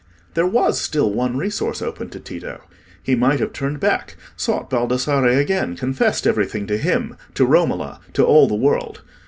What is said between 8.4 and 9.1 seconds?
the world.